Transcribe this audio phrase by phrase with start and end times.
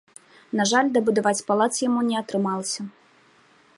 [0.61, 2.81] На жаль, дабудаваць палац яму не атрымалася.